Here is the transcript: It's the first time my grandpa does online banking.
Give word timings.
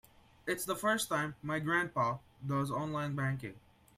It's 0.47 0.65
the 0.65 0.75
first 0.75 1.09
time 1.09 1.35
my 1.43 1.59
grandpa 1.59 2.17
does 2.43 2.71
online 2.71 3.15
banking. 3.15 3.59